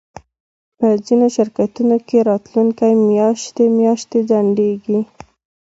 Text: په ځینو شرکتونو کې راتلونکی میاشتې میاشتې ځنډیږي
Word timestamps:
په 0.77 0.87
ځینو 1.05 1.27
شرکتونو 1.35 1.95
کې 2.07 2.17
راتلونکی 2.29 2.91
میاشتې 3.09 3.63
میاشتې 3.79 4.19
ځنډیږي 4.29 4.99